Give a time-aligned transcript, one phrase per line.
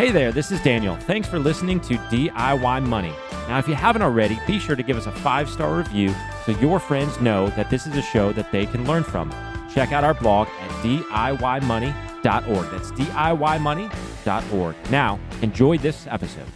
[0.00, 0.96] Hey there, this is Daniel.
[0.96, 3.12] Thanks for listening to DIY Money.
[3.48, 6.14] Now, if you haven't already, be sure to give us a five star review
[6.46, 9.30] so your friends know that this is a show that they can learn from.
[9.74, 12.70] Check out our blog at DIYmoney.org.
[12.70, 14.76] That's DIYmoney.org.
[14.90, 16.46] Now, enjoy this episode.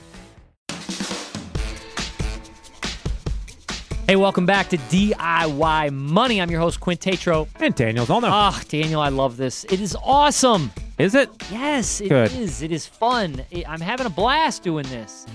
[4.06, 6.40] Hey, welcome back to DIY Money.
[6.40, 7.46] I'm your host, Quint Tatro.
[7.60, 8.30] And Daniel's on there.
[8.32, 9.64] Ah, Daniel, I love this.
[9.64, 10.70] It is awesome.
[10.98, 11.30] Is it?
[11.50, 12.32] Yes, it Good.
[12.32, 12.62] is.
[12.62, 13.44] It is fun.
[13.50, 15.26] It- I'm having a blast doing this.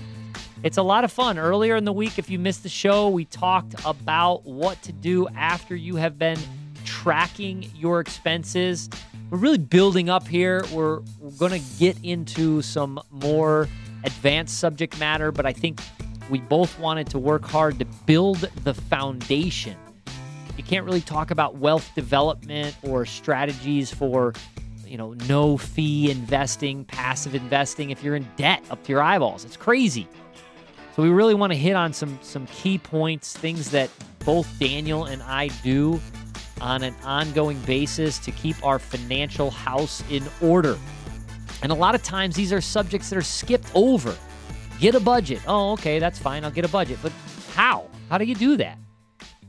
[0.62, 1.38] It's a lot of fun.
[1.38, 5.26] Earlier in the week, if you missed the show, we talked about what to do
[5.28, 6.38] after you have been
[6.84, 8.90] tracking your expenses.
[9.30, 10.64] We're really building up here.
[10.72, 13.68] We're, we're going to get into some more
[14.04, 15.80] advanced subject matter, but I think
[16.28, 19.76] we both wanted to work hard to build the foundation.
[20.56, 24.34] You can't really talk about wealth development or strategies for
[24.90, 29.44] you know, no fee investing, passive investing if you're in debt up to your eyeballs.
[29.44, 30.08] It's crazy.
[30.96, 33.88] So we really want to hit on some some key points, things that
[34.24, 36.00] both Daniel and I do
[36.60, 40.76] on an ongoing basis to keep our financial house in order.
[41.62, 44.16] And a lot of times these are subjects that are skipped over.
[44.80, 45.40] Get a budget.
[45.46, 46.44] Oh, okay, that's fine.
[46.44, 46.98] I'll get a budget.
[47.02, 47.12] But
[47.54, 47.86] how?
[48.08, 48.76] How do you do that?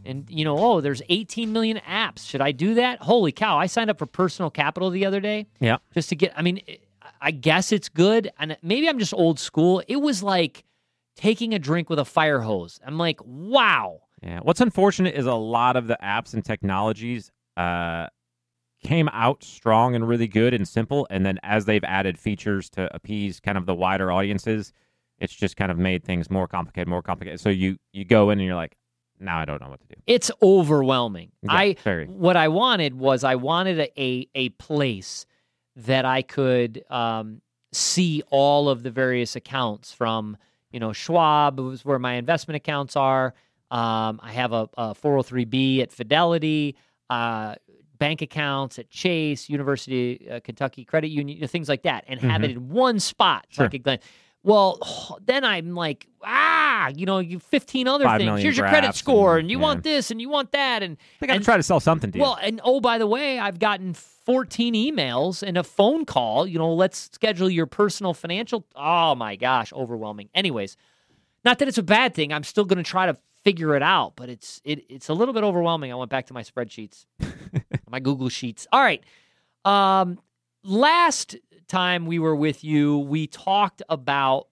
[0.06, 2.28] And you know, oh, there's 18 million apps.
[2.28, 3.00] Should I do that?
[3.02, 3.58] Holy cow!
[3.58, 5.78] I signed up for Personal Capital the other day Yeah.
[5.94, 6.34] just to get.
[6.36, 6.60] I mean,
[7.22, 9.82] I guess it's good, and maybe I'm just old school.
[9.88, 10.64] It was like
[11.16, 12.80] taking a drink with a fire hose.
[12.86, 14.02] I'm like, wow.
[14.24, 14.40] Yeah.
[14.42, 18.08] What's unfortunate is a lot of the apps and technologies uh,
[18.84, 22.94] came out strong and really good and simple, and then as they've added features to
[22.96, 24.74] appease kind of the wider audiences,
[25.20, 27.40] it's just kind of made things more complicated, more complicated.
[27.40, 28.76] So you you go in and you're like,
[29.22, 30.02] now I don't know what to do.
[30.08, 31.32] It's overwhelming.
[31.44, 32.06] Yeah, I very.
[32.08, 35.26] what I wanted was I wanted a a, a place
[35.76, 40.38] that I could um, see all of the various accounts from
[40.72, 43.34] you know Schwab was where my investment accounts are.
[43.70, 46.76] Um, I have a, a 403b at Fidelity,
[47.10, 47.56] uh,
[47.98, 52.20] bank accounts at Chase, University uh, Kentucky Credit Union, you know, things like that, and
[52.20, 53.48] have it in one spot.
[53.52, 53.72] So I Mm-hmm.
[53.72, 54.04] Could glance.
[54.44, 58.42] Well, then I'm like, ah, you know, you 15 other Five things.
[58.42, 59.64] Here's your credit score, and- and, you yeah.
[59.64, 62.18] want this, and you want that, and They got to try to sell something to
[62.18, 62.22] you.
[62.22, 66.46] well, and oh, by the way, I've gotten 14 emails and a phone call.
[66.48, 68.66] You know, let's schedule your personal financial.
[68.76, 70.30] Oh my gosh, overwhelming.
[70.34, 70.78] Anyways,
[71.44, 72.32] not that it's a bad thing.
[72.32, 75.34] I'm still going to try to figure it out, but it's it it's a little
[75.34, 75.92] bit overwhelming.
[75.92, 77.06] I went back to my spreadsheets,
[77.90, 78.68] my Google Sheets.
[78.72, 79.04] All right.
[79.66, 80.20] Um,
[80.64, 81.36] last
[81.68, 84.48] time we were with you, we talked about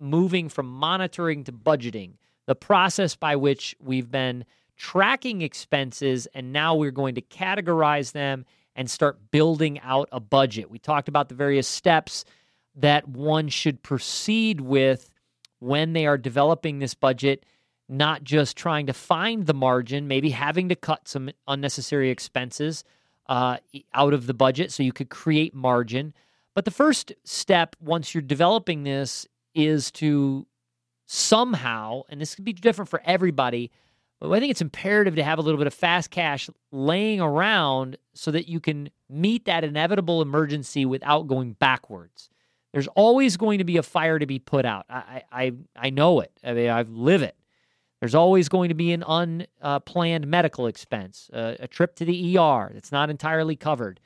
[0.00, 2.14] moving from monitoring to budgeting,
[2.46, 4.44] the process by which we've been
[4.76, 8.44] tracking expenses, and now we're going to categorize them
[8.76, 10.70] and start building out a budget.
[10.70, 12.24] We talked about the various steps
[12.76, 15.08] that one should proceed with
[15.60, 17.46] when they are developing this budget,
[17.88, 22.84] not just trying to find the margin, maybe having to cut some unnecessary expenses
[23.26, 23.58] uh,
[23.92, 26.12] out of the budget so you could create margin.
[26.54, 30.46] But the first step, once you're developing this, is to
[31.06, 33.70] somehow, and this could be different for everybody,
[34.20, 37.98] but I think it's imperative to have a little bit of fast cash laying around
[38.14, 42.30] so that you can meet that inevitable emergency without going backwards.
[42.72, 44.86] There's always going to be a fire to be put out.
[44.88, 46.32] I I I know it.
[46.42, 47.36] I mean, I live it.
[48.04, 52.70] There's always going to be an unplanned medical expense, uh, a trip to the ER
[52.74, 53.98] that's not entirely covered.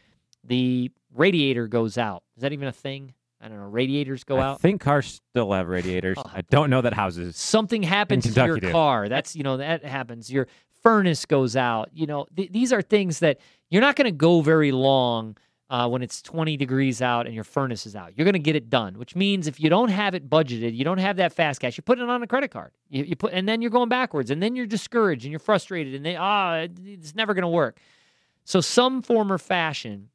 [0.45, 2.23] The radiator goes out.
[2.37, 3.15] Is that even a thing?
[3.41, 3.67] I don't know.
[3.67, 4.55] Radiators go I out.
[4.55, 6.17] I think cars still have radiators.
[6.17, 7.37] Oh, I don't know that houses.
[7.37, 8.71] something happens to your do.
[8.71, 9.09] car.
[9.09, 10.31] That's you know that happens.
[10.31, 10.47] Your
[10.81, 11.91] furnace goes out.
[11.93, 15.37] You know th- these are things that you're not going to go very long
[15.71, 18.17] uh, when it's 20 degrees out and your furnace is out.
[18.17, 20.85] You're going to get it done, which means if you don't have it budgeted, you
[20.85, 21.77] don't have that fast cash.
[21.77, 22.73] You put it on a credit card.
[22.89, 25.95] You, you put and then you're going backwards, and then you're discouraged and you're frustrated,
[25.95, 27.79] and then ah, it's never going to work.
[28.45, 30.09] So some form or fashion,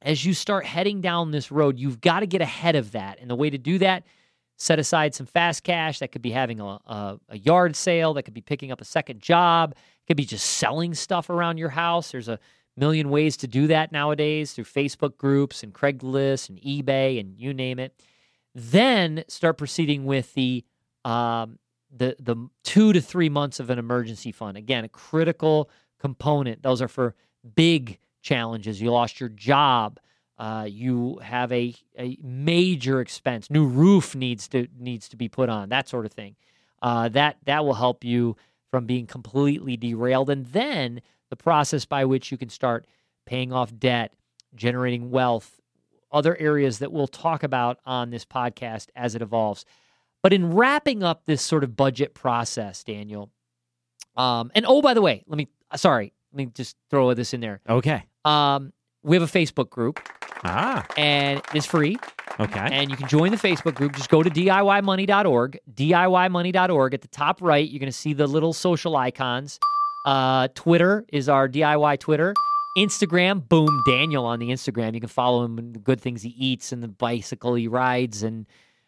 [0.00, 3.28] as you start heading down this road, you've got to get ahead of that, and
[3.28, 4.04] the way to do that
[4.56, 5.98] set aside some fast cash.
[5.98, 8.14] That could be having a, a, a yard sale.
[8.14, 9.74] That could be picking up a second job.
[10.06, 12.12] Could be just selling stuff around your house.
[12.12, 12.38] There's a
[12.76, 17.54] million ways to do that nowadays through Facebook groups and Craigslist and eBay and you
[17.54, 17.94] name it.
[18.54, 20.64] Then start proceeding with the
[21.04, 21.58] um,
[21.94, 24.56] the the two to three months of an emergency fund.
[24.56, 26.62] Again, a critical component.
[26.62, 27.14] Those are for
[27.54, 28.80] big challenges.
[28.80, 30.00] You lost your job.
[30.36, 33.50] Uh, you have a, a major expense.
[33.50, 35.68] New roof needs to needs to be put on.
[35.68, 36.36] That sort of thing.
[36.82, 38.36] Uh, that that will help you
[38.70, 40.28] from being completely derailed.
[40.30, 41.00] And then
[41.30, 42.86] the process by which you can start
[43.26, 44.12] paying off debt,
[44.54, 45.60] generating wealth,
[46.12, 49.64] other areas that we'll talk about on this podcast as it evolves.
[50.22, 53.30] But in wrapping up this sort of budget process, Daniel,
[54.16, 57.40] um, and oh, by the way, let me, sorry, let me just throw this in
[57.40, 57.60] there.
[57.68, 58.04] Okay.
[58.24, 58.72] Um,
[59.02, 60.00] we have a Facebook group,
[60.44, 60.86] Ah.
[60.96, 61.96] and it's free.
[62.40, 62.68] Okay.
[62.72, 63.94] And you can join the Facebook group.
[63.94, 66.94] Just go to DIYmoney.org, DIYmoney.org.
[66.94, 69.58] At the top right, you're going to see the little social icons.
[70.04, 72.34] Uh, Twitter is our DIY Twitter.
[72.76, 74.94] Instagram, boom, Daniel on the Instagram.
[74.94, 78.22] You can follow him and the good things he eats and the bicycle he rides
[78.22, 78.46] and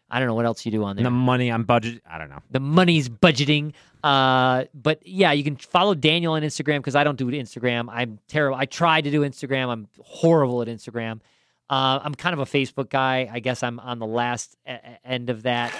[0.08, 1.02] I don't know what else you do on there.
[1.04, 2.00] The money on budget.
[2.08, 2.38] I don't know.
[2.50, 3.72] the money's budgeting.
[4.04, 7.88] Uh, but yeah, you can follow Daniel on Instagram because I don't do Instagram.
[7.90, 8.56] I'm terrible.
[8.56, 9.68] I tried to do Instagram.
[9.68, 11.20] I'm horrible at Instagram.
[11.68, 13.28] Uh, I'm kind of a Facebook guy.
[13.32, 14.74] I guess I'm on the last e-
[15.04, 15.72] end of that.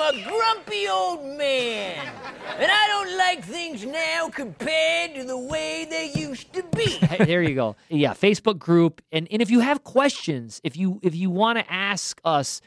[0.00, 2.12] A grumpy old man.
[2.58, 6.98] And I don't like things now compared to the way they used to be.
[7.18, 7.76] There you go.
[7.90, 9.02] Yeah, Facebook group.
[9.12, 12.60] And and if you have questions, if you if you want to ask us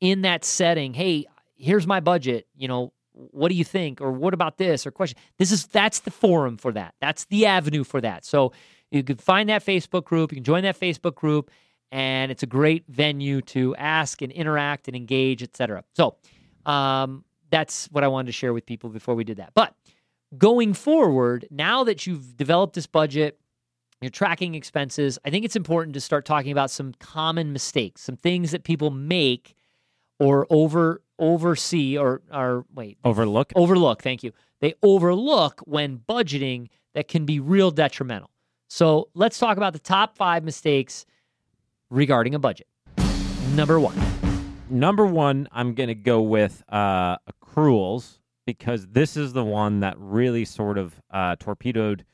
[0.00, 1.26] in that setting, hey,
[1.56, 5.18] here's my budget, you know, what do you think or what about this or question?
[5.36, 6.94] This is that's the forum for that.
[7.00, 8.24] That's the avenue for that.
[8.24, 8.52] So
[8.90, 11.50] you can find that Facebook group, you can join that Facebook group
[11.90, 15.84] and it's a great venue to ask and interact and engage, etc.
[15.94, 16.16] So,
[16.68, 19.52] um, that's what I wanted to share with people before we did that.
[19.54, 19.74] But
[20.36, 23.38] going forward, now that you've developed this budget,
[24.00, 28.16] you're tracking expenses, I think it's important to start talking about some common mistakes, some
[28.16, 29.54] things that people make
[30.20, 33.52] or over oversee or or wait, Overlook.
[33.56, 34.32] overlook, thank you.
[34.60, 38.30] They overlook when budgeting that can be real detrimental.
[38.68, 41.06] So, let's talk about the top 5 mistakes
[41.90, 42.66] regarding a budget.
[43.54, 44.17] Number 1.
[44.70, 49.94] Number one, I'm going to go with uh, accruals because this is the one that
[49.98, 52.04] really sort of uh, torpedoed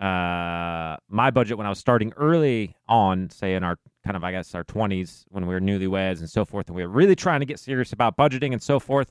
[0.00, 4.30] uh, my budget when I was starting early on, say in our kind of, I
[4.30, 6.68] guess, our 20s when we were newlyweds and so forth.
[6.68, 9.10] And we were really trying to get serious about budgeting and so forth.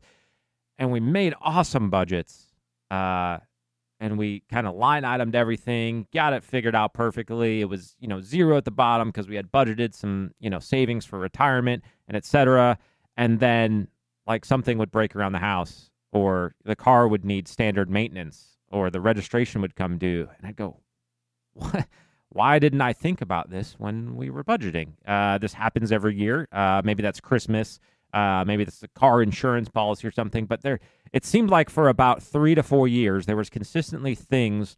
[0.80, 2.46] And we made awesome budgets.
[2.90, 3.40] Uh,
[4.00, 7.62] and we kind of line itemed everything, got it figured out perfectly.
[7.62, 10.60] It was, you know, zero at the bottom because we had budgeted some, you know,
[10.60, 12.78] savings for retirement and et cetera.
[13.16, 13.88] And then
[14.28, 18.90] like something would break around the house or the car would need standard maintenance or
[18.90, 20.28] the registration would come due.
[20.38, 20.82] And I'd go,
[21.54, 21.88] what?
[22.30, 24.90] Why didn't I think about this when we were budgeting?
[25.08, 26.48] Uh, this happens every year.
[26.52, 27.80] Uh, maybe that's Christmas.
[28.18, 30.48] Uh, maybe is a car insurance policy or something.
[30.48, 30.80] But there,
[31.14, 34.76] it seemed like for about three to four years, there was consistently things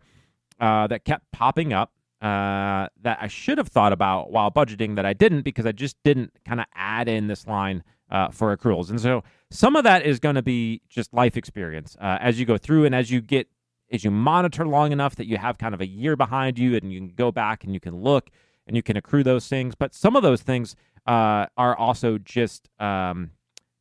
[0.60, 5.06] uh, that kept popping up uh, that I should have thought about while budgeting that
[5.06, 7.82] I didn't because I just didn't kind of add in this line
[8.12, 8.90] uh, for accruals.
[8.90, 12.46] And so some of that is going to be just life experience uh, as you
[12.46, 13.48] go through and as you get
[13.90, 16.92] as you monitor long enough that you have kind of a year behind you and
[16.92, 18.30] you can go back and you can look
[18.68, 19.76] and you can accrue those things.
[19.76, 20.76] But some of those things
[21.10, 23.32] uh, are also just um,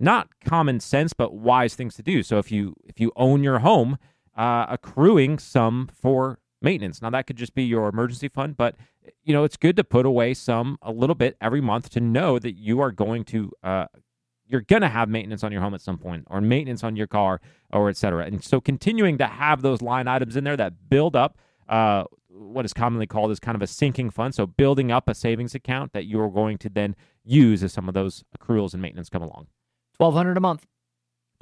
[0.01, 2.23] not common sense, but wise things to do.
[2.23, 3.99] So if you if you own your home,
[4.35, 7.03] uh, accruing some for maintenance.
[7.03, 8.77] Now that could just be your emergency fund, but
[9.23, 12.39] you know it's good to put away some a little bit every month to know
[12.39, 13.87] that you are going to uh,
[14.47, 17.07] you're going to have maintenance on your home at some point or maintenance on your
[17.07, 18.25] car or et cetera.
[18.25, 21.37] And so continuing to have those line items in there that build up
[21.69, 22.05] uh,
[22.39, 24.35] what is commonly called as kind of a sinking fund.
[24.35, 26.95] So building up a savings account that you're going to then
[27.25, 29.49] use as some of those accruals and maintenance come along.
[29.99, 30.67] 1200 a month.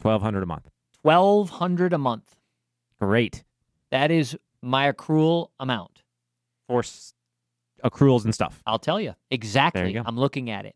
[0.02, 0.70] 1200 a month.
[1.02, 2.36] 1200 a month.
[2.98, 3.44] Great.
[3.90, 6.02] That is my accrual amount.
[6.68, 7.14] For s-
[7.84, 8.62] accruals and stuff.
[8.66, 9.92] I'll tell you exactly.
[9.92, 10.02] go.
[10.04, 10.74] I'm looking at it.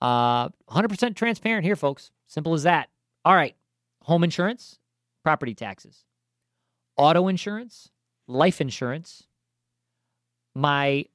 [0.00, 2.10] Uh, 100% transparent here, folks.
[2.26, 2.88] Simple as that.
[3.24, 3.56] All right.
[4.02, 4.78] Home insurance,
[5.22, 6.04] property taxes,
[6.96, 7.90] auto insurance,
[8.28, 9.26] life insurance,
[10.54, 11.06] my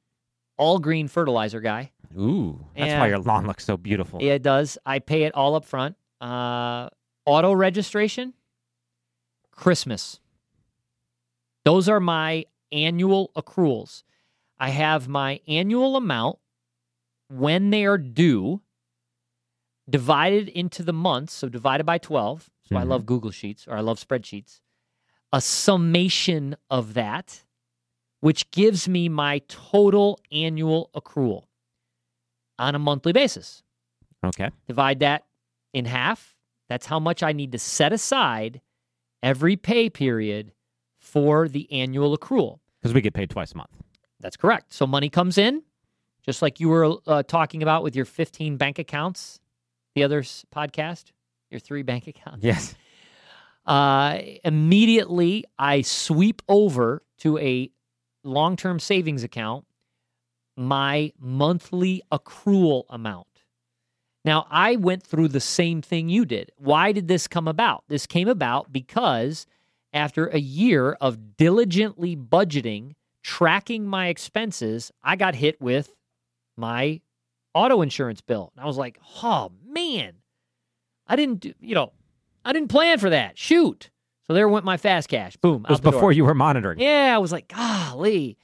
[0.58, 1.92] all green fertilizer guy.
[2.18, 3.00] Ooh, that's Yeah.
[3.00, 4.22] why your lawn looks so beautiful.
[4.22, 4.78] Yeah, it does.
[4.86, 5.96] I pay it all up front.
[6.20, 6.90] Uh,
[7.26, 8.34] auto registration,
[9.52, 10.20] Christmas.
[11.66, 14.04] Those are my annual accruals.
[14.60, 16.40] I have my annual amount
[17.30, 18.62] when they are due
[19.90, 22.50] divided into the months, so divided by 12.
[22.64, 22.88] So I Mhm.
[22.90, 24.62] love Google Sheets or I love spreadsheets.
[25.32, 27.44] A summation of that,
[28.22, 31.44] which gives me my total annual accrual
[32.58, 33.64] on a monthly basis
[34.24, 34.50] Okay.
[34.68, 35.26] divide that
[35.74, 36.36] in half.
[36.68, 38.62] That's how much I need to set aside
[39.24, 40.52] every pay period
[40.98, 42.60] for the annual accrual.
[42.82, 43.70] Because we get paid twice a month.
[44.20, 44.74] That's correct.
[44.74, 45.64] So money comes in,
[46.22, 49.40] just like you were uh, talking about with your 15 bank accounts,
[49.96, 51.06] the other podcast,
[51.50, 52.44] your three bank accounts.
[52.44, 52.76] Yes.
[53.66, 57.72] Uh, immediately, I sweep over to a
[58.24, 59.66] long term savings account
[60.56, 63.28] my monthly accrual amount.
[64.26, 66.52] Now, I went through the same thing you did.
[66.58, 67.86] Why did this come about?
[67.88, 69.48] This came about because
[69.94, 75.96] after a year of diligently budgeting, tracking my expenses, I got hit with
[76.58, 77.00] my
[77.54, 78.52] auto insurance bill.
[78.56, 80.16] And I was like, oh man,
[81.08, 81.94] I didn't do, you know,
[82.44, 83.38] I didn't plan for that.
[83.38, 83.90] Shoot.
[84.30, 85.38] So there went my fast cash.
[85.38, 85.66] Boom.
[85.68, 86.12] It was before door.
[86.12, 86.80] you were monitoring.
[86.80, 88.38] Yeah, I was like, golly.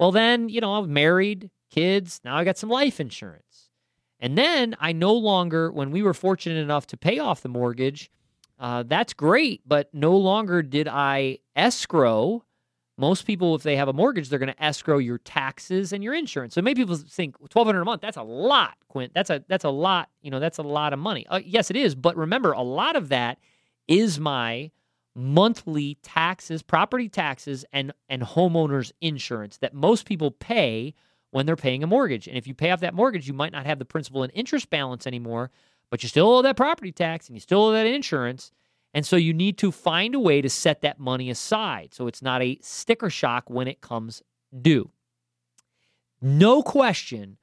[0.00, 2.20] Well, then, you know, I was married, kids.
[2.24, 3.70] Now I got some life insurance.
[4.18, 8.10] And then I no longer, when we were fortunate enough to pay off the mortgage,
[8.58, 9.60] uh, that's great.
[9.64, 12.42] But no longer did I escrow.
[12.98, 16.12] Most people, if they have a mortgage, they're going to escrow your taxes and your
[16.12, 16.56] insurance.
[16.56, 18.02] So maybe people think twelve hundred a month.
[18.02, 19.12] That's a lot, Quint.
[19.14, 20.08] That's a that's a lot.
[20.22, 21.24] You know, that's a lot of money.
[21.28, 21.94] Uh, yes, it is.
[21.94, 23.38] But remember, a lot of that
[23.86, 24.72] is my
[25.14, 30.94] monthly taxes, property taxes, and and homeowners insurance that most people pay
[31.30, 32.26] when they're paying a mortgage.
[32.26, 34.70] And if you pay off that mortgage, you might not have the principal and interest
[34.70, 35.50] balance anymore,
[35.90, 38.52] but you still owe that property tax and you still owe that insurance.
[38.92, 42.22] And so you need to find a way to set that money aside so it's
[42.22, 44.22] not a sticker shock when it comes
[44.60, 44.90] due.
[46.20, 47.38] No question,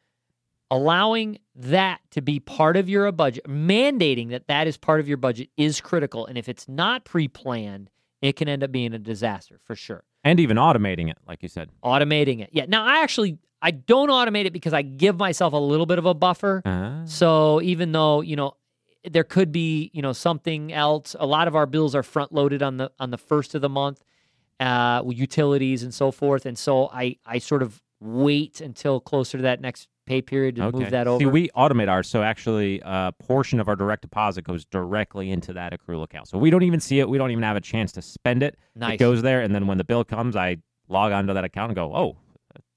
[0.69, 5.17] allowing that to be part of your budget, mandating that that is part of your
[5.17, 6.25] budget is critical.
[6.25, 7.89] And if it's not pre planned,
[8.21, 10.03] it can end up being a disaster for sure.
[10.23, 11.69] And even automating it, like you said.
[11.83, 12.49] Automating it.
[12.51, 12.65] Yeah.
[12.67, 13.37] Now, I actually.
[13.59, 16.61] I don't automate it because I give myself a little bit of a buffer.
[16.63, 17.01] Ah.
[17.05, 18.53] So even though, you know,
[19.03, 22.61] there could be, you know, something else, a lot of our bills are front loaded
[22.61, 24.03] on the on the first of the month,
[24.59, 26.45] uh, utilities and so forth.
[26.45, 30.63] And so I I sort of wait until closer to that next pay period to
[30.65, 30.79] okay.
[30.79, 31.19] move that over.
[31.19, 35.53] See, we automate ours, so actually a portion of our direct deposit goes directly into
[35.53, 36.27] that accrual account.
[36.27, 37.07] So we don't even see it.
[37.07, 38.57] We don't even have a chance to spend it.
[38.75, 38.95] nice.
[38.95, 41.75] It goes there, and then when the bill comes, I log onto that account and
[41.75, 42.17] go, oh,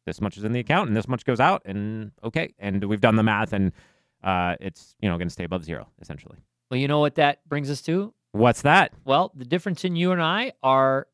[0.05, 3.01] this much is in the account, and this much goes out, and okay, and we've
[3.01, 3.73] done the math, and
[4.25, 6.39] uh, it's you know going to stay above zero essentially.
[6.71, 8.13] well, you know what that brings us to?
[8.33, 8.93] What's that?
[9.05, 11.09] Well, the difference in you and I are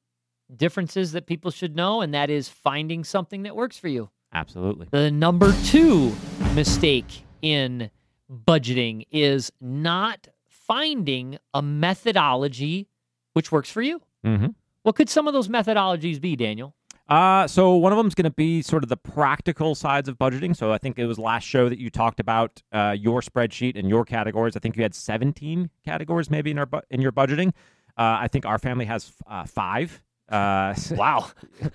[0.54, 4.10] differences that people should know, and that is finding something that works for you.
[4.36, 4.86] Absolutely.
[4.90, 6.14] The number two
[6.54, 7.90] mistake in
[8.30, 12.86] budgeting is not finding a methodology
[13.32, 14.02] which works for you.
[14.26, 14.48] Mm-hmm.
[14.82, 16.74] What could some of those methodologies be, Daniel?
[17.08, 20.18] Uh, so one of them is going to be sort of the practical sides of
[20.18, 20.54] budgeting.
[20.54, 23.88] So I think it was last show that you talked about uh, your spreadsheet and
[23.88, 24.54] your categories.
[24.54, 27.48] I think you had 17 categories maybe in our bu- in your budgeting.
[27.96, 30.02] Uh, I think our family has uh, five.
[30.28, 31.30] Uh, Wow.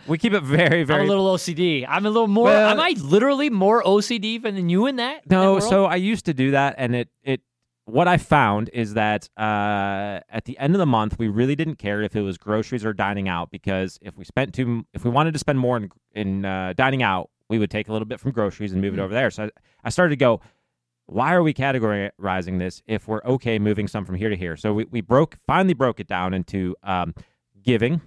[0.08, 1.86] we keep it very, very I'm a little OCD.
[1.88, 2.46] I'm a little more.
[2.46, 5.30] Well- am I literally more OCD than you in that?
[5.30, 7.42] No, that so I used to do that, and it it
[7.86, 11.76] what I found is that uh, at the end of the month, we really didn't
[11.76, 15.10] care if it was groceries or dining out because if we spent too, if we
[15.12, 18.20] wanted to spend more in in uh, dining out, we would take a little bit
[18.20, 19.00] from groceries and move Mm-hmm.
[19.02, 19.32] it over there.
[19.32, 19.50] So I,
[19.86, 20.42] I started to go.
[21.08, 24.56] Why are we categorizing this if we're okay moving some from here to here?
[24.56, 27.14] So we, we broke finally broke it down into um,
[27.62, 28.00] giving,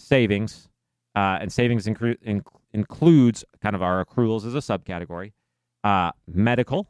[0.00, 0.68] savings,
[1.14, 2.42] uh, and savings incru- in-
[2.72, 5.32] includes kind of our accruals as a subcategory,
[5.84, 6.88] uh, medical,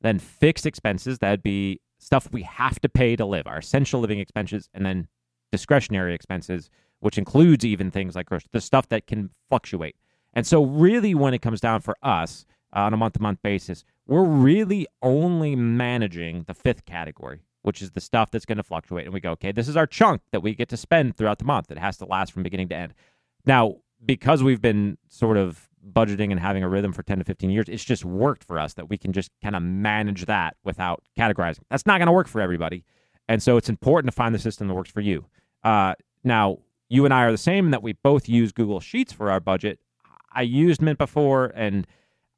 [0.00, 4.18] then fixed expenses that'd be stuff we have to pay to live, our essential living
[4.18, 5.08] expenses, and then
[5.52, 6.70] discretionary expenses,
[7.00, 9.96] which includes even things like the stuff that can fluctuate.
[10.34, 13.40] And so, really, when it comes down for us uh, on a month to month
[13.42, 18.62] basis, we're really only managing the fifth category, which is the stuff that's going to
[18.62, 19.04] fluctuate.
[19.04, 21.44] And we go, okay, this is our chunk that we get to spend throughout the
[21.44, 21.70] month.
[21.70, 22.94] It has to last from beginning to end.
[23.46, 27.50] Now, because we've been sort of budgeting and having a rhythm for 10 to 15
[27.50, 31.02] years, it's just worked for us that we can just kind of manage that without
[31.18, 31.60] categorizing.
[31.70, 32.84] That's not going to work for everybody.
[33.28, 35.26] And so it's important to find the system that works for you.
[35.62, 39.12] Uh, now, you and I are the same in that we both use Google Sheets
[39.12, 39.78] for our budget.
[40.34, 41.86] I used Mint before, and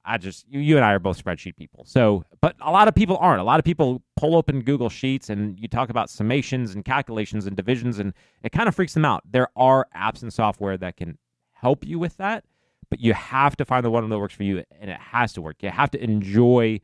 [0.07, 1.85] I just, you, and I are both spreadsheet people.
[1.87, 3.41] So, but a lot of people aren't.
[3.41, 7.47] A lot of people pull open Google Sheets and you talk about summations and calculations
[7.47, 9.23] and divisions, and it kind of freaks them out.
[9.31, 11.17] There are apps and software that can
[11.53, 12.45] help you with that,
[12.91, 15.43] but you have to find the one that works for you, and it has to
[15.43, 15.63] work.
[15.63, 16.81] You have to enjoy,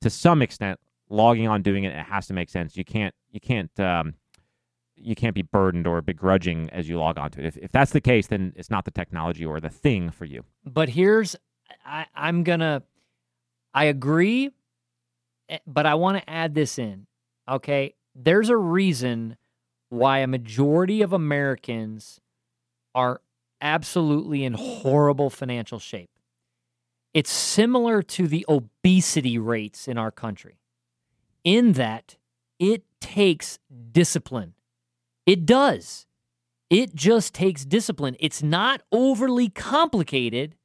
[0.00, 0.78] to some extent,
[1.10, 1.92] logging on, doing it.
[1.92, 2.76] It has to make sense.
[2.76, 4.14] You can't, you can't, um,
[4.96, 7.46] you can't be burdened or begrudging as you log on to it.
[7.46, 10.44] If, if that's the case, then it's not the technology or the thing for you.
[10.64, 11.34] But here's,
[11.84, 12.82] I, I'm gonna,
[13.72, 14.50] I agree,
[15.48, 17.06] eh, but I want to add this in.
[17.48, 19.36] Okay, there's a reason
[19.88, 22.20] why a majority of Americans
[22.94, 23.20] are
[23.60, 26.10] absolutely in horrible financial shape.
[27.12, 30.58] It's similar to the obesity rates in our country,
[31.44, 32.16] in that
[32.58, 33.58] it takes
[33.92, 34.54] discipline.
[35.26, 36.06] It does.
[36.70, 38.16] It just takes discipline.
[38.18, 40.56] It's not overly complicated,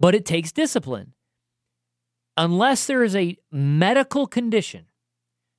[0.00, 1.12] but it takes discipline.
[2.36, 4.86] Unless there is a medical condition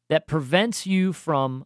[0.09, 1.65] that prevents you from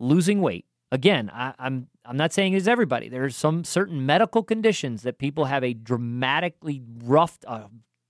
[0.00, 0.64] losing weight.
[0.90, 3.08] Again, I, I'm I'm not saying it's everybody.
[3.08, 7.66] There's some certain medical conditions that people have a dramatically rough, uh,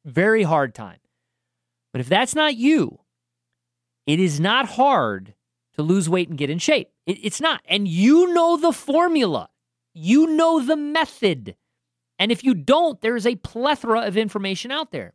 [0.07, 0.99] very hard time.
[1.93, 3.01] But if that's not you,
[4.07, 5.35] it is not hard
[5.75, 6.89] to lose weight and get in shape.
[7.05, 7.61] It, it's not.
[7.67, 9.51] And you know the formula,
[9.93, 11.57] you know the method.
[12.21, 15.15] And if you don't, there's a plethora of information out there.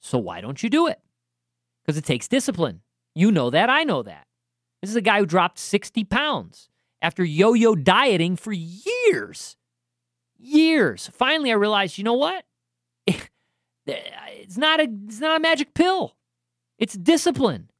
[0.00, 0.98] So why don't you do it?
[1.84, 2.80] Because it takes discipline.
[3.14, 3.68] You know that.
[3.68, 4.26] I know that.
[4.80, 6.70] This is a guy who dropped 60 pounds
[7.02, 9.56] after yo yo dieting for years.
[10.38, 11.10] Years.
[11.12, 12.44] Finally, I realized, you know what?
[13.90, 16.14] It's not a, it's not a magic pill,
[16.78, 17.70] it's discipline.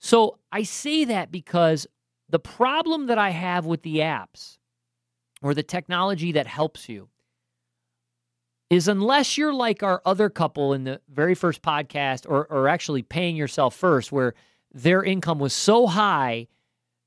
[0.00, 1.86] So I say that because
[2.28, 4.58] the problem that I have with the apps
[5.42, 7.08] or the technology that helps you
[8.70, 13.02] is unless you're like our other couple in the very first podcast or, or actually
[13.02, 14.34] paying yourself first, where
[14.72, 16.48] their income was so high,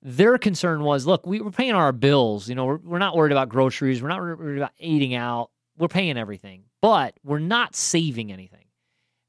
[0.02, 2.48] their concern was look, we, we're paying our bills.
[2.48, 4.02] You know, we're, we're not worried about groceries.
[4.02, 5.52] We're not worried about eating out.
[5.78, 8.66] We're paying everything, but we're not saving anything.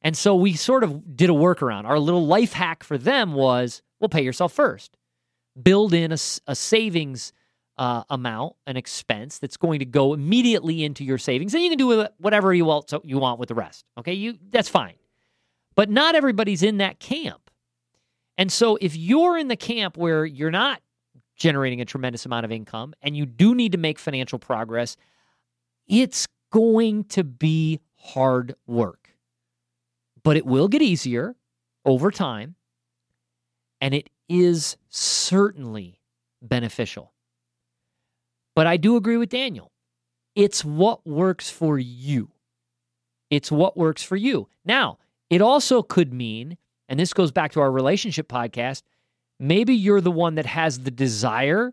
[0.02, 1.84] And so we sort of did a workaround.
[1.84, 4.96] Our little life hack for them was well, pay yourself first.
[5.60, 7.32] Build in a, a savings
[7.80, 11.78] uh, amount, an expense that's going to go immediately into your savings, and you can
[11.78, 13.86] do whatever you want, so you want with the rest.
[13.98, 14.94] Okay, you that's fine.
[15.74, 17.50] But not everybody's in that camp.
[18.36, 20.82] And so if you're in the camp where you're not
[21.36, 24.98] generating a tremendous amount of income and you do need to make financial progress,
[25.88, 29.14] it's going to be hard work.
[30.22, 31.34] But it will get easier
[31.86, 32.56] over time.
[33.80, 35.98] And it is certainly
[36.42, 37.14] beneficial.
[38.60, 39.72] But I do agree with Daniel.
[40.34, 42.28] It's what works for you.
[43.30, 44.48] It's what works for you.
[44.66, 44.98] Now,
[45.30, 48.82] it also could mean, and this goes back to our relationship podcast,
[49.38, 51.72] maybe you're the one that has the desire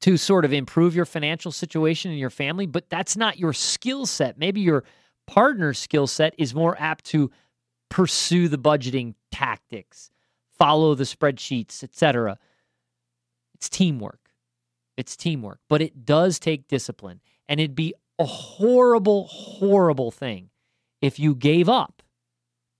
[0.00, 4.04] to sort of improve your financial situation in your family, but that's not your skill
[4.04, 4.36] set.
[4.36, 4.82] Maybe your
[5.28, 7.30] partner's skill set is more apt to
[7.88, 10.10] pursue the budgeting tactics,
[10.58, 12.36] follow the spreadsheets, etc.
[13.54, 14.25] It's teamwork.
[14.96, 17.20] It's teamwork, but it does take discipline.
[17.48, 20.50] And it'd be a horrible, horrible thing
[21.00, 22.02] if you gave up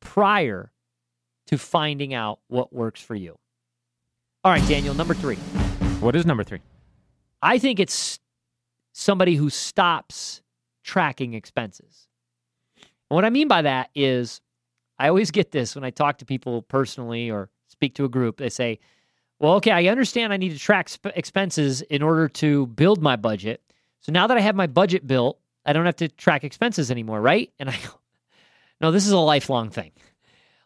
[0.01, 0.73] prior
[1.47, 3.39] to finding out what works for you.
[4.45, 5.37] All right, Daniel, number three.
[6.01, 6.61] What is number three?
[7.43, 8.19] I think it's
[8.93, 10.41] somebody who stops
[10.83, 12.09] tracking expenses.
[12.79, 14.41] And what I mean by that is
[14.99, 18.39] I always get this when I talk to people personally or speak to a group.
[18.39, 18.79] They say,
[19.39, 23.17] well, okay, I understand I need to track sp- expenses in order to build my
[23.17, 23.63] budget.
[24.01, 27.21] So now that I have my budget built, I don't have to track expenses anymore,
[27.21, 27.53] right?
[27.59, 28.01] And I go,
[28.81, 29.93] no, this is a lifelong thing.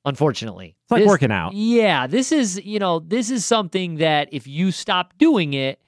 [0.05, 1.53] Unfortunately, it's like this, working out.
[1.53, 5.79] Yeah, this is you know this is something that if you stop doing it,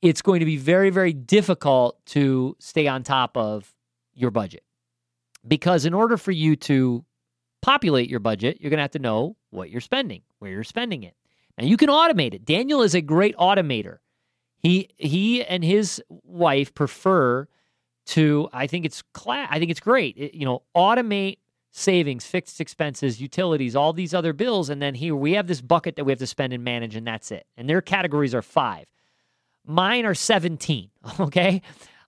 [0.00, 3.74] it's going to be very very difficult to stay on top of
[4.14, 4.64] your budget
[5.46, 7.04] because in order for you to
[7.60, 11.02] populate your budget, you're going to have to know what you're spending, where you're spending
[11.02, 11.14] it.
[11.58, 12.44] And you can automate it.
[12.44, 13.98] Daniel is a great automator.
[14.58, 17.48] He he and his wife prefer
[18.06, 20.16] to I think it's class I think it's great.
[20.16, 21.38] It, you know, automate
[21.70, 25.96] savings, fixed expenses, utilities, all these other bills and then here we have this bucket
[25.96, 27.46] that we have to spend and manage and that's it.
[27.56, 28.86] And their categories are 5.
[29.66, 30.90] Mine are 17,
[31.20, 31.62] okay?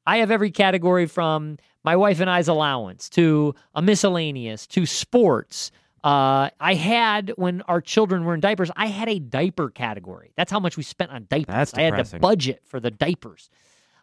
[0.07, 5.71] I have every category from my wife and I's allowance to a miscellaneous to sports
[6.09, 10.33] uh, I had when our children were in diapers, I had a diaper category.
[10.37, 11.55] That's how much we spent on diapers.
[11.55, 13.51] That's I had to budget for the diapers.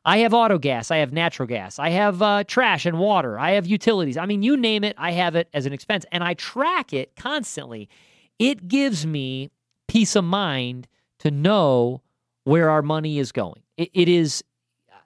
[0.05, 0.91] I have auto gas.
[0.91, 1.79] I have natural gas.
[1.79, 3.39] I have uh, trash and water.
[3.39, 4.17] I have utilities.
[4.17, 7.15] I mean, you name it, I have it as an expense, and I track it
[7.15, 7.89] constantly.
[8.37, 9.49] It gives me
[9.87, 10.87] peace of mind
[11.19, 12.03] to know
[12.43, 13.63] where our money is going.
[13.77, 14.43] it, it is.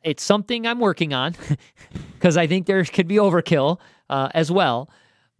[0.03, 1.35] It's something I'm working on
[2.13, 4.89] because I think there could be overkill uh, as well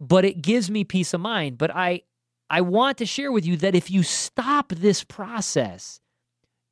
[0.00, 1.58] but it gives me peace of mind.
[1.58, 2.02] But I
[2.48, 6.00] I want to share with you that if you stop this process,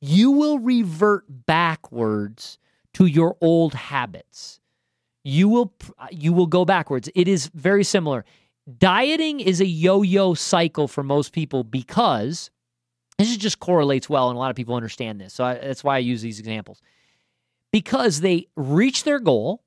[0.01, 2.57] you will revert backwards
[2.95, 4.59] to your old habits.
[5.23, 5.73] You will
[6.11, 7.09] you will go backwards.
[7.15, 8.25] It is very similar.
[8.77, 12.51] Dieting is a yo-yo cycle for most people because
[13.17, 15.33] this just correlates well, and a lot of people understand this.
[15.33, 16.81] So I, that's why I use these examples.
[17.71, 19.63] Because they reach their goal,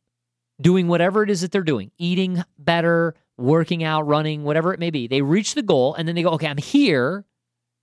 [0.60, 4.90] doing whatever it is that they're doing, eating better, working out, running, whatever it may
[4.90, 5.06] be.
[5.06, 7.24] They reach the goal and then they go, okay, I'm here.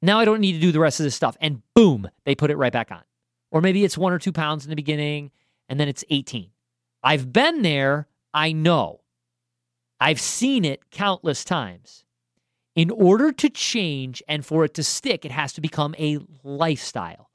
[0.01, 1.37] Now I don't need to do the rest of this stuff.
[1.41, 3.03] And boom, they put it right back on.
[3.51, 5.31] Or maybe it's one or two pounds in the beginning
[5.67, 6.49] and then it's 18.
[7.03, 8.07] I've been there.
[8.33, 9.01] I know.
[9.99, 12.05] I've seen it countless times.
[12.75, 17.29] In order to change and for it to stick, it has to become a lifestyle.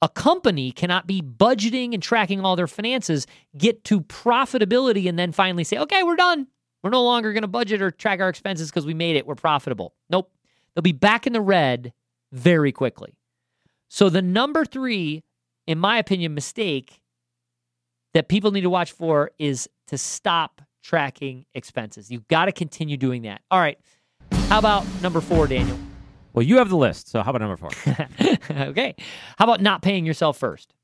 [0.00, 5.32] A company cannot be budgeting and tracking all their finances, get to profitability, and then
[5.32, 6.46] finally say, okay, we're done.
[6.84, 9.26] We're no longer going to budget or track our expenses because we made it.
[9.26, 9.94] We're profitable.
[10.10, 10.30] Nope.
[10.74, 11.94] They'll be back in the red
[12.30, 13.16] very quickly.
[13.88, 15.24] So, the number three,
[15.66, 17.00] in my opinion, mistake
[18.12, 22.10] that people need to watch for is to stop tracking expenses.
[22.10, 23.40] You've got to continue doing that.
[23.50, 23.78] All right.
[24.48, 25.78] How about number four, Daniel?
[26.34, 27.08] Well, you have the list.
[27.08, 27.70] So how about number four?
[28.68, 28.94] okay.
[29.38, 30.74] How about not paying yourself first?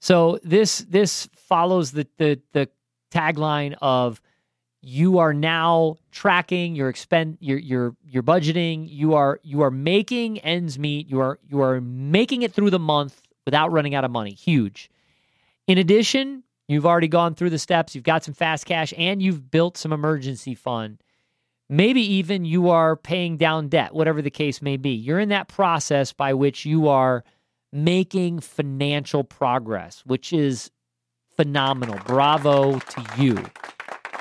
[0.00, 2.70] So this this follows the the the
[3.12, 4.22] tagline of
[4.80, 10.38] you are now tracking your expend your your your budgeting you are you are making
[10.40, 14.10] ends meet you are you are making it through the month without running out of
[14.10, 14.32] money.
[14.32, 14.90] Huge.
[15.66, 19.50] In addition you've already gone through the steps you've got some fast cash and you've
[19.50, 21.02] built some emergency fund.
[21.70, 24.90] Maybe even you are paying down debt whatever the case may be.
[24.90, 27.24] You're in that process by which you are
[27.72, 30.70] making financial progress which is
[31.36, 31.98] phenomenal.
[32.06, 33.44] Bravo to you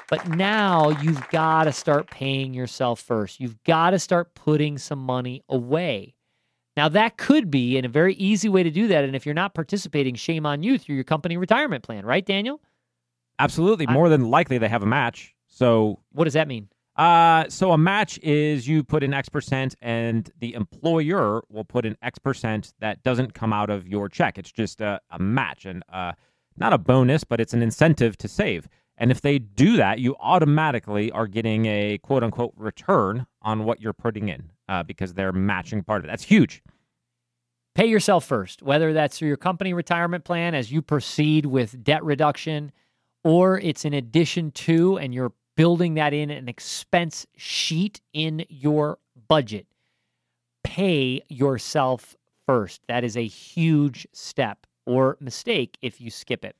[0.09, 3.39] but now you've got to start paying yourself first.
[3.39, 6.15] You've got to start putting some money away.
[6.75, 9.03] Now, that could be, and a very easy way to do that.
[9.03, 12.61] And if you're not participating, shame on you through your company retirement plan, right, Daniel?
[13.39, 13.87] Absolutely.
[13.87, 15.33] More than likely, they have a match.
[15.47, 16.69] So, what does that mean?
[16.95, 21.85] Uh, so a match is you put in X percent, and the employer will put
[21.85, 24.37] in X percent that doesn't come out of your check.
[24.37, 26.13] It's just a, a match and uh,
[26.57, 28.67] not a bonus, but it's an incentive to save.
[28.97, 33.79] And if they do that, you automatically are getting a quote unquote return on what
[33.79, 36.07] you're putting in uh, because they're matching part of it.
[36.07, 36.63] That's huge.
[37.75, 42.03] Pay yourself first, whether that's through your company retirement plan as you proceed with debt
[42.03, 42.71] reduction,
[43.23, 48.97] or it's in addition to, and you're building that in an expense sheet in your
[49.27, 49.67] budget.
[50.63, 52.15] Pay yourself
[52.47, 52.81] first.
[52.87, 56.55] That is a huge step or mistake if you skip it.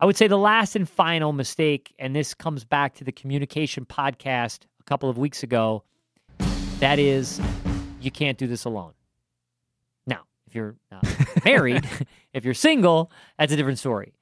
[0.00, 3.84] I would say the last and final mistake, and this comes back to the communication
[3.84, 5.82] podcast a couple of weeks ago,
[6.78, 7.40] that is
[8.00, 8.92] you can't do this alone.
[10.06, 11.04] Now, if you're not
[11.44, 11.88] married,
[12.32, 14.14] if you're single, that's a different story.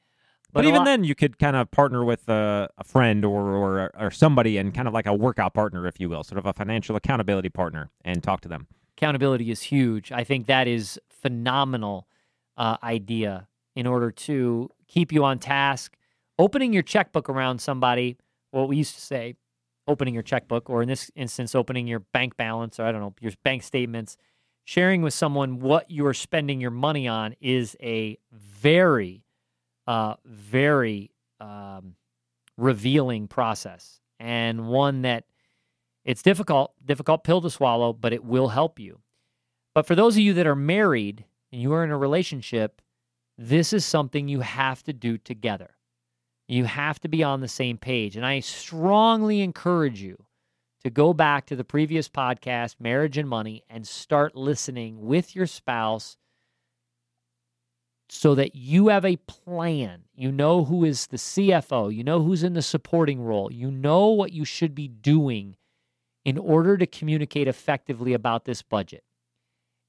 [0.51, 3.91] But, but even then, you could kind of partner with a, a friend or, or
[3.99, 6.55] or somebody, and kind of like a workout partner, if you will, sort of a
[6.55, 8.67] financial accountability partner, and talk to them.
[8.97, 10.11] Accountability is huge.
[10.11, 12.09] I think that is phenomenal
[12.57, 15.97] uh, idea in order to keep you on task.
[16.39, 18.17] Opening your checkbook around somebody,
[18.51, 19.35] what we used to say,
[19.87, 23.15] opening your checkbook, or in this instance, opening your bank balance, or I don't know,
[23.21, 24.17] your bank statements,
[24.65, 29.25] sharing with someone what you are spending your money on is a very,
[29.87, 31.95] uh, very um,
[32.57, 35.25] revealing process and one that
[36.05, 39.01] it's difficult, difficult pill to swallow, but it will help you.
[39.75, 42.81] But for those of you that are married and you are in a relationship,
[43.39, 45.77] this is something you have to do together.
[46.49, 48.17] You have to be on the same page.
[48.17, 50.25] And I strongly encourage you
[50.85, 55.47] to go back to the previous podcast, Marriage and Money, and start listening with your
[55.47, 56.17] spouse
[58.09, 60.05] so that you have a plan.
[60.15, 64.09] You know who is the CFO, you know who's in the supporting role, you know
[64.09, 65.57] what you should be doing
[66.25, 69.03] in order to communicate effectively about this budget.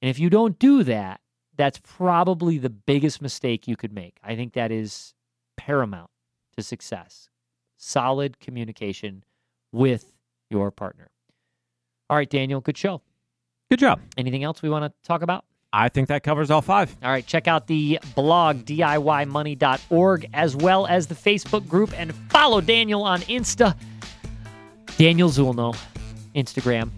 [0.02, 1.20] And if you don't do that,
[1.58, 4.16] that's probably the biggest mistake you could make.
[4.22, 5.12] I think that is
[5.56, 6.10] paramount
[6.56, 7.28] to success.
[7.76, 9.24] Solid communication
[9.72, 10.12] with
[10.48, 11.10] your partner.
[12.08, 13.02] All right, Daniel, good show.
[13.70, 14.00] Good job.
[14.16, 15.44] Anything else we want to talk about?
[15.72, 16.96] I think that covers all five.
[17.02, 22.62] All right, check out the blog, DIYmoney.org, as well as the Facebook group, and follow
[22.62, 23.76] Daniel on Insta.
[24.96, 25.76] Daniel Zulno,
[26.34, 26.90] Instagram.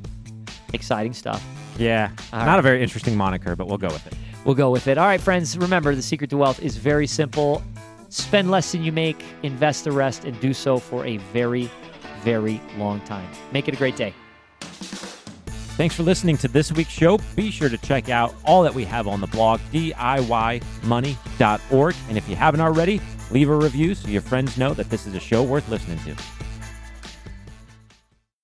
[0.72, 1.44] Exciting stuff.
[1.78, 2.10] Yeah.
[2.32, 2.58] All not right.
[2.60, 4.98] a very interesting moniker, but we'll go with it we'll go with it.
[4.98, 7.62] All right, friends, remember the secret to wealth is very simple.
[8.08, 11.70] Spend less than you make, invest the rest, and do so for a very,
[12.22, 13.30] very long time.
[13.52, 14.14] Make it a great day.
[14.60, 17.18] Thanks for listening to this week's show.
[17.36, 20.64] Be sure to check out all that we have on the blog, DIYmoney.org.
[22.08, 23.00] And if you haven't already,
[23.30, 26.14] leave a review so your friends know that this is a show worth listening to.